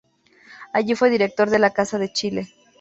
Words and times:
Allí 0.73 0.95
fue 0.95 1.11
director 1.11 1.51
de 1.51 1.59
la 1.59 1.73
Casa 1.73 1.99
de 1.99 2.11
Chile. 2.11 2.47